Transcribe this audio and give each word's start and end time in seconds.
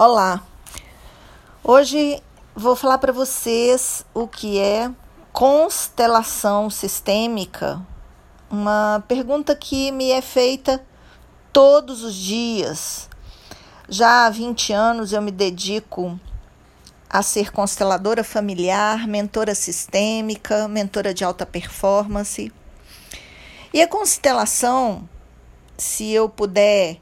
Olá. 0.00 0.44
Hoje 1.64 2.22
vou 2.54 2.76
falar 2.76 2.98
para 2.98 3.12
vocês 3.12 4.06
o 4.14 4.28
que 4.28 4.56
é 4.56 4.88
constelação 5.32 6.70
sistêmica. 6.70 7.84
Uma 8.48 9.02
pergunta 9.08 9.56
que 9.56 9.90
me 9.90 10.12
é 10.12 10.22
feita 10.22 10.80
todos 11.52 12.04
os 12.04 12.14
dias. 12.14 13.08
Já 13.88 14.26
há 14.26 14.30
20 14.30 14.72
anos 14.72 15.12
eu 15.12 15.20
me 15.20 15.32
dedico 15.32 16.16
a 17.10 17.20
ser 17.20 17.50
consteladora 17.50 18.22
familiar, 18.22 19.04
mentora 19.08 19.52
sistêmica, 19.52 20.68
mentora 20.68 21.12
de 21.12 21.24
alta 21.24 21.44
performance. 21.44 22.52
E 23.74 23.82
a 23.82 23.88
constelação, 23.88 25.08
se 25.76 26.12
eu 26.12 26.28
puder 26.28 27.00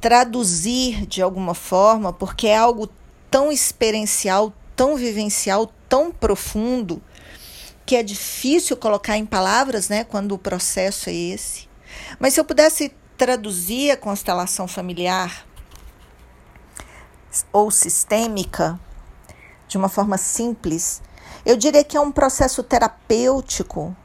traduzir 0.00 1.06
de 1.06 1.20
alguma 1.20 1.54
forma, 1.54 2.12
porque 2.12 2.46
é 2.46 2.56
algo 2.56 2.88
tão 3.30 3.50
experiencial, 3.50 4.52
tão 4.76 4.96
vivencial, 4.96 5.72
tão 5.88 6.12
profundo, 6.12 7.02
que 7.84 7.96
é 7.96 8.02
difícil 8.02 8.76
colocar 8.76 9.16
em 9.16 9.26
palavras, 9.26 9.88
né, 9.88 10.04
quando 10.04 10.32
o 10.32 10.38
processo 10.38 11.08
é 11.08 11.14
esse. 11.14 11.68
Mas 12.18 12.34
se 12.34 12.40
eu 12.40 12.44
pudesse 12.44 12.92
traduzir 13.16 13.90
a 13.90 13.96
constelação 13.96 14.68
familiar 14.68 15.46
ou 17.52 17.70
sistêmica 17.70 18.78
de 19.66 19.76
uma 19.76 19.88
forma 19.88 20.16
simples, 20.16 21.02
eu 21.44 21.56
diria 21.56 21.82
que 21.82 21.96
é 21.96 22.00
um 22.00 22.12
processo 22.12 22.62
terapêutico 22.62 23.96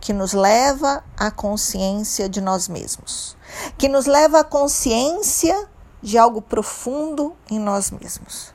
que 0.00 0.12
nos 0.12 0.32
leva 0.32 1.04
à 1.16 1.30
consciência 1.30 2.28
de 2.28 2.40
nós 2.40 2.68
mesmos, 2.68 3.36
que 3.76 3.88
nos 3.88 4.06
leva 4.06 4.40
à 4.40 4.44
consciência 4.44 5.68
de 6.02 6.16
algo 6.16 6.40
profundo 6.40 7.36
em 7.50 7.58
nós 7.58 7.90
mesmos. 7.90 8.54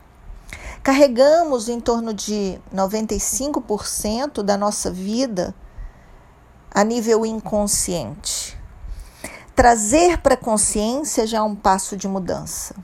Carregamos 0.81 1.70
em 1.70 1.80
torno 1.80 2.13
de 2.13 2.59
95% 2.73 4.41
da 4.41 4.57
nossa 4.57 4.91
vida 4.91 5.54
a 6.71 6.84
nível 6.84 7.26
inconsciente. 7.26 8.57
Trazer 9.55 10.21
para 10.21 10.34
a 10.34 10.38
consciência 10.38 11.26
já 11.26 11.38
é 11.38 11.41
um 11.41 11.55
passo 11.55 11.96
de 11.96 12.07
mudança. 12.07 12.76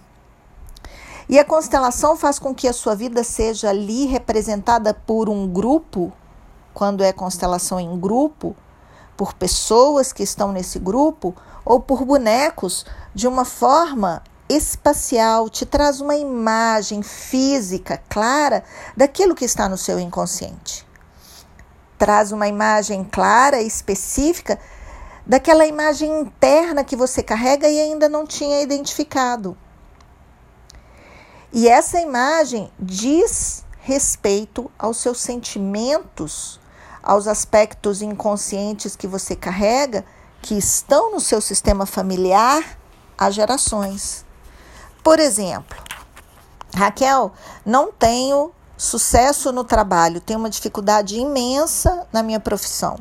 E 1.27 1.37
a 1.37 1.45
constelação 1.45 2.15
faz 2.15 2.39
com 2.39 2.53
que 2.53 2.67
a 2.67 2.73
sua 2.73 2.95
vida 2.95 3.23
seja 3.23 3.69
ali 3.69 4.05
representada 4.05 4.93
por 4.93 5.29
um 5.29 5.47
grupo 5.47 6.11
quando 6.73 7.03
é 7.03 7.11
constelação 7.11 7.79
em 7.79 7.99
grupo, 7.99 8.55
por 9.15 9.33
pessoas 9.33 10.11
que 10.11 10.23
estão 10.23 10.51
nesse 10.51 10.79
grupo 10.79 11.35
ou 11.63 11.79
por 11.79 12.03
bonecos, 12.05 12.85
de 13.13 13.27
uma 13.27 13.45
forma 13.45 14.23
espacial, 14.49 15.49
te 15.49 15.65
traz 15.65 16.01
uma 16.01 16.15
imagem 16.15 17.01
física 17.01 18.01
clara 18.09 18.63
daquilo 18.95 19.35
que 19.35 19.45
está 19.45 19.69
no 19.69 19.77
seu 19.77 19.99
inconsciente. 19.99 20.85
Traz 21.97 22.31
uma 22.31 22.47
imagem 22.47 23.03
clara 23.03 23.61
específica 23.61 24.59
daquela 25.25 25.65
imagem 25.65 26.21
interna 26.21 26.83
que 26.83 26.95
você 26.95 27.21
carrega 27.21 27.69
e 27.69 27.79
ainda 27.79 28.09
não 28.09 28.25
tinha 28.25 28.61
identificado. 28.61 29.55
E 31.53 31.67
essa 31.67 31.99
imagem 31.99 32.71
diz 32.79 33.63
respeito 33.81 34.71
aos 34.77 34.97
seus 34.97 35.19
sentimentos 35.19 36.61
aos 37.03 37.27
aspectos 37.27 38.01
inconscientes 38.01 38.95
que 38.95 39.07
você 39.07 39.35
carrega, 39.35 40.05
que 40.41 40.55
estão 40.55 41.11
no 41.11 41.19
seu 41.19 41.41
sistema 41.41 41.85
familiar 41.85 42.77
há 43.17 43.29
gerações. 43.29 44.25
Por 45.03 45.19
exemplo, 45.19 45.77
Raquel, 46.73 47.31
não 47.65 47.91
tenho 47.91 48.51
sucesso 48.77 49.51
no 49.51 49.63
trabalho, 49.63 50.21
tenho 50.21 50.39
uma 50.39 50.49
dificuldade 50.49 51.17
imensa 51.19 52.07
na 52.11 52.23
minha 52.23 52.39
profissão. 52.39 52.97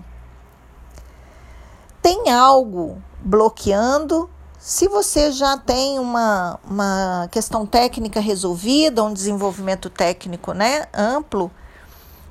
Tem 2.02 2.30
algo 2.30 3.02
bloqueando? 3.20 4.28
Se 4.60 4.88
você 4.88 5.32
já 5.32 5.56
tem 5.56 5.98
uma, 5.98 6.60
uma 6.62 7.26
questão 7.32 7.64
técnica 7.64 8.20
resolvida, 8.20 9.02
um 9.02 9.10
desenvolvimento 9.10 9.88
técnico 9.88 10.52
né, 10.52 10.84
amplo, 10.92 11.50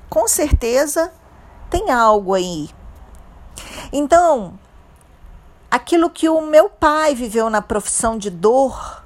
com 0.08 0.28
certeza 0.28 1.12
tem 1.68 1.90
algo 1.90 2.32
aí. 2.32 2.70
Então, 3.92 4.56
aquilo 5.68 6.08
que 6.08 6.28
o 6.28 6.40
meu 6.40 6.70
pai 6.70 7.16
viveu 7.16 7.50
na 7.50 7.60
profissão 7.60 8.16
de 8.16 8.30
dor, 8.30 9.02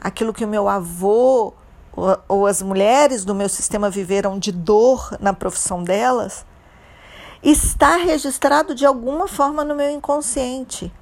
aquilo 0.00 0.32
que 0.32 0.44
o 0.44 0.48
meu 0.48 0.68
avô 0.68 1.52
ou, 1.92 2.18
ou 2.28 2.46
as 2.46 2.62
mulheres 2.62 3.24
do 3.24 3.34
meu 3.34 3.48
sistema 3.48 3.90
viveram 3.90 4.38
de 4.38 4.52
dor 4.52 5.16
na 5.18 5.32
profissão 5.32 5.82
delas, 5.82 6.46
está 7.42 7.96
registrado 7.96 8.76
de 8.76 8.86
alguma 8.86 9.26
forma 9.26 9.64
no 9.64 9.74
meu 9.74 9.90
inconsciente. 9.90 10.92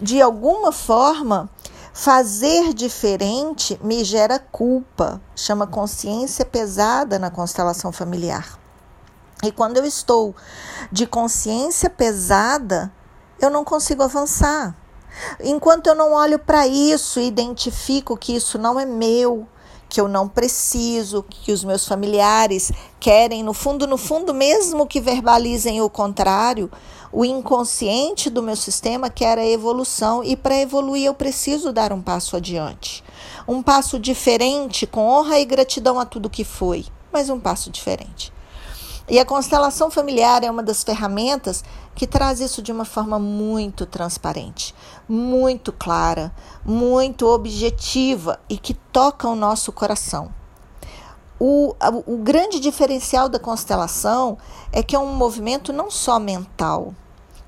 De 0.00 0.22
alguma 0.22 0.70
forma, 0.70 1.50
fazer 1.92 2.72
diferente 2.72 3.78
me 3.82 4.04
gera 4.04 4.38
culpa, 4.38 5.20
chama 5.34 5.66
consciência 5.66 6.44
pesada 6.44 7.18
na 7.18 7.30
constelação 7.30 7.90
familiar. 7.90 8.58
E 9.42 9.50
quando 9.50 9.76
eu 9.76 9.84
estou 9.84 10.34
de 10.92 11.06
consciência 11.06 11.90
pesada, 11.90 12.92
eu 13.40 13.50
não 13.50 13.64
consigo 13.64 14.02
avançar. 14.02 14.76
Enquanto 15.40 15.88
eu 15.88 15.94
não 15.94 16.12
olho 16.12 16.38
para 16.38 16.66
isso 16.66 17.18
e 17.18 17.26
identifico 17.26 18.16
que 18.16 18.36
isso 18.36 18.58
não 18.58 18.78
é 18.78 18.84
meu, 18.84 19.48
que 19.88 20.00
eu 20.00 20.06
não 20.06 20.28
preciso, 20.28 21.24
que 21.28 21.52
os 21.52 21.64
meus 21.64 21.86
familiares 21.86 22.70
querem, 23.00 23.42
no 23.42 23.54
fundo, 23.54 23.86
no 23.86 23.96
fundo, 23.96 24.34
mesmo 24.34 24.86
que 24.86 25.00
verbalizem 25.00 25.80
o 25.80 25.88
contrário, 25.88 26.70
o 27.10 27.24
inconsciente 27.24 28.28
do 28.28 28.42
meu 28.42 28.56
sistema 28.56 29.08
quer 29.08 29.38
a 29.38 29.46
evolução 29.46 30.22
e 30.22 30.36
para 30.36 30.60
evoluir 30.60 31.06
eu 31.06 31.14
preciso 31.14 31.72
dar 31.72 31.92
um 31.92 32.02
passo 32.02 32.36
adiante. 32.36 33.02
Um 33.46 33.62
passo 33.62 33.98
diferente, 33.98 34.86
com 34.86 35.08
honra 35.08 35.38
e 35.38 35.44
gratidão 35.44 35.98
a 35.98 36.04
tudo 36.04 36.28
que 36.28 36.44
foi, 36.44 36.84
mas 37.10 37.30
um 37.30 37.40
passo 37.40 37.70
diferente. 37.70 38.30
E 39.10 39.18
a 39.18 39.24
constelação 39.24 39.90
familiar 39.90 40.44
é 40.44 40.50
uma 40.50 40.62
das 40.62 40.84
ferramentas 40.84 41.64
que 41.94 42.06
traz 42.06 42.40
isso 42.40 42.60
de 42.60 42.70
uma 42.70 42.84
forma 42.84 43.18
muito 43.18 43.86
transparente, 43.86 44.74
muito 45.08 45.72
clara, 45.72 46.30
muito 46.62 47.26
objetiva 47.26 48.38
e 48.50 48.58
que 48.58 48.74
toca 48.74 49.26
o 49.26 49.34
nosso 49.34 49.72
coração. 49.72 50.30
O, 51.40 51.74
o 52.06 52.18
grande 52.18 52.60
diferencial 52.60 53.30
da 53.30 53.38
constelação 53.38 54.36
é 54.70 54.82
que 54.82 54.94
é 54.94 54.98
um 54.98 55.14
movimento 55.14 55.72
não 55.72 55.90
só 55.90 56.18
mental. 56.18 56.92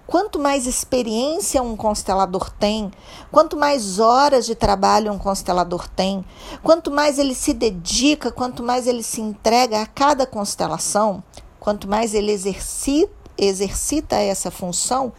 Quanto 0.06 0.40
mais 0.40 0.66
experiência 0.66 1.62
um 1.62 1.76
constelador 1.76 2.50
tem, 2.50 2.90
quanto 3.30 3.56
mais 3.56 4.00
horas 4.00 4.46
de 4.46 4.56
trabalho 4.56 5.12
um 5.12 5.18
constelador 5.18 5.86
tem, 5.88 6.24
quanto 6.64 6.90
mais 6.90 7.18
ele 7.18 7.34
se 7.34 7.52
dedica, 7.52 8.32
quanto 8.32 8.62
mais 8.62 8.88
ele 8.88 9.04
se 9.04 9.20
entrega 9.20 9.82
a 9.82 9.86
cada 9.86 10.26
constelação, 10.26 11.22
Quanto 11.60 11.86
mais 11.86 12.14
ele 12.14 12.32
exercita, 12.32 13.12
exercita 13.36 14.16
essa 14.16 14.50
função, 14.50 15.12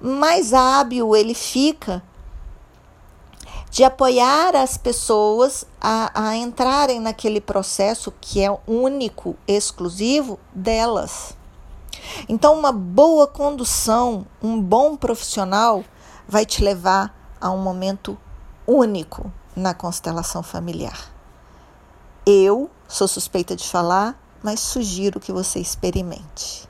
mais 0.00 0.52
hábil 0.52 1.16
ele 1.16 1.34
fica 1.34 2.02
de 3.70 3.84
apoiar 3.84 4.54
as 4.56 4.76
pessoas 4.76 5.64
a, 5.80 6.28
a 6.28 6.36
entrarem 6.36 7.00
naquele 7.00 7.40
processo 7.40 8.12
que 8.20 8.42
é 8.44 8.58
único, 8.66 9.36
exclusivo 9.46 10.38
delas. 10.52 11.36
Então, 12.28 12.58
uma 12.58 12.72
boa 12.72 13.26
condução, 13.26 14.26
um 14.42 14.60
bom 14.60 14.96
profissional 14.96 15.84
vai 16.26 16.44
te 16.44 16.62
levar 16.62 17.14
a 17.40 17.50
um 17.50 17.58
momento 17.58 18.18
único 18.66 19.32
na 19.54 19.72
constelação 19.72 20.42
familiar. 20.42 21.10
Eu 22.26 22.70
sou 22.88 23.08
suspeita 23.08 23.54
de 23.54 23.66
falar, 23.68 24.19
mas 24.42 24.60
sugiro 24.60 25.20
que 25.20 25.32
você 25.32 25.58
experimente. 25.58 26.69